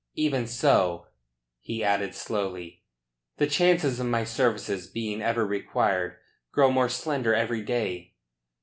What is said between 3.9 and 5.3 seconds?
of my services being